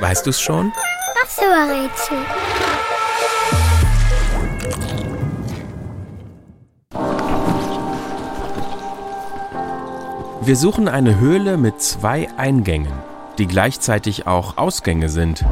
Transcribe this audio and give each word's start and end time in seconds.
Weißt 0.00 0.26
du's 0.26 0.40
schon? 0.40 0.72
Was 1.22 1.34
für 1.34 1.52
ein 1.52 1.70
Rätsel? 1.70 2.18
Wir 10.42 10.56
suchen 10.56 10.88
eine 10.88 11.18
Höhle 11.18 11.56
mit 11.56 11.80
zwei 11.80 12.28
Eingängen, 12.36 12.92
die 13.38 13.46
gleichzeitig 13.46 14.26
auch 14.26 14.58
Ausgänge 14.58 15.08
sind. 15.08 15.44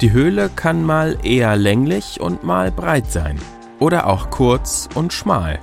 Die 0.00 0.12
Höhle 0.12 0.48
kann 0.48 0.82
mal 0.82 1.18
eher 1.22 1.56
länglich 1.56 2.20
und 2.20 2.44
mal 2.44 2.70
breit 2.70 3.12
sein 3.12 3.38
oder 3.78 4.06
auch 4.06 4.30
kurz 4.30 4.88
und 4.94 5.12
schmal. 5.12 5.58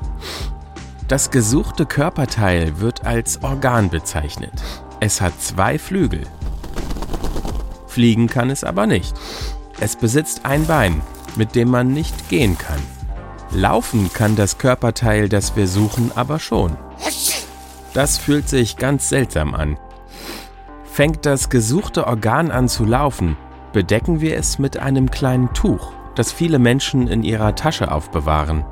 Das 1.07 1.31
gesuchte 1.31 1.85
Körperteil 1.85 2.79
wird 2.79 3.05
als 3.05 3.41
Organ 3.41 3.89
bezeichnet. 3.89 4.53
Es 4.99 5.21
hat 5.21 5.41
zwei 5.41 5.79
Flügel. 5.79 6.21
Fliegen 7.97 8.27
kann 8.27 8.51
es 8.51 8.63
aber 8.63 8.85
nicht. 8.85 9.15
Es 9.79 9.95
besitzt 9.95 10.41
ein 10.45 10.67
Bein, 10.67 11.01
mit 11.35 11.55
dem 11.55 11.71
man 11.71 11.87
nicht 11.87 12.29
gehen 12.29 12.55
kann. 12.55 12.79
Laufen 13.49 14.13
kann 14.13 14.35
das 14.35 14.59
Körperteil, 14.59 15.29
das 15.29 15.55
wir 15.55 15.67
suchen, 15.67 16.11
aber 16.13 16.37
schon. 16.37 16.77
Das 17.95 18.19
fühlt 18.19 18.47
sich 18.49 18.77
ganz 18.77 19.09
seltsam 19.09 19.55
an. 19.55 19.79
Fängt 20.83 21.25
das 21.25 21.49
gesuchte 21.49 22.05
Organ 22.05 22.51
an 22.51 22.69
zu 22.69 22.85
laufen, 22.85 23.35
bedecken 23.73 24.21
wir 24.21 24.37
es 24.37 24.59
mit 24.59 24.77
einem 24.77 25.09
kleinen 25.09 25.51
Tuch, 25.55 25.91
das 26.13 26.31
viele 26.31 26.59
Menschen 26.59 27.07
in 27.07 27.23
ihrer 27.23 27.55
Tasche 27.55 27.91
aufbewahren. 27.91 28.63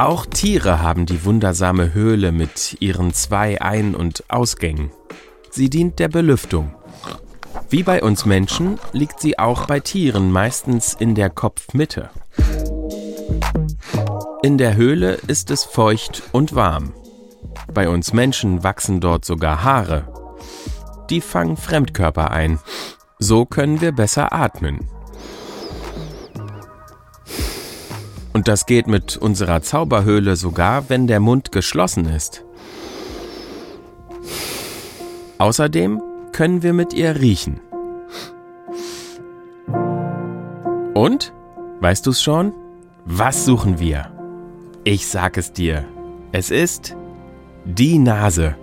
Auch 0.00 0.24
Tiere 0.24 0.80
haben 0.80 1.04
die 1.04 1.26
wundersame 1.26 1.92
Höhle 1.92 2.32
mit 2.32 2.78
ihren 2.80 3.12
zwei 3.12 3.60
Ein- 3.60 3.94
und 3.94 4.24
Ausgängen. 4.28 4.90
Sie 5.50 5.68
dient 5.68 5.98
der 5.98 6.08
Belüftung. 6.08 6.74
Wie 7.68 7.82
bei 7.82 8.02
uns 8.02 8.24
Menschen 8.24 8.78
liegt 8.94 9.20
sie 9.20 9.38
auch 9.38 9.66
bei 9.66 9.78
Tieren 9.78 10.32
meistens 10.32 10.94
in 10.94 11.14
der 11.14 11.28
Kopfmitte. 11.28 12.08
In 14.42 14.56
der 14.56 14.74
Höhle 14.74 15.18
ist 15.26 15.50
es 15.50 15.64
feucht 15.64 16.22
und 16.32 16.54
warm. 16.54 16.94
Bei 17.74 17.90
uns 17.90 18.14
Menschen 18.14 18.64
wachsen 18.64 19.00
dort 19.00 19.26
sogar 19.26 19.62
Haare. 19.64 20.08
Die 21.10 21.20
fangen 21.20 21.58
Fremdkörper 21.58 22.30
ein. 22.30 22.58
So 23.18 23.44
können 23.44 23.82
wir 23.82 23.92
besser 23.92 24.32
atmen. 24.32 24.88
Und 28.40 28.48
das 28.48 28.64
geht 28.64 28.86
mit 28.86 29.18
unserer 29.18 29.60
Zauberhöhle 29.60 30.34
sogar, 30.34 30.88
wenn 30.88 31.06
der 31.06 31.20
Mund 31.20 31.52
geschlossen 31.52 32.06
ist. 32.06 32.42
Außerdem 35.36 36.00
können 36.32 36.62
wir 36.62 36.72
mit 36.72 36.94
ihr 36.94 37.20
riechen. 37.20 37.60
Und? 40.94 41.34
Weißt 41.80 42.06
du's 42.06 42.22
schon? 42.22 42.54
Was 43.04 43.44
suchen 43.44 43.78
wir? 43.78 44.10
Ich 44.84 45.06
sag 45.06 45.36
es 45.36 45.52
dir. 45.52 45.84
Es 46.32 46.50
ist 46.50 46.96
die 47.66 47.98
Nase. 47.98 48.54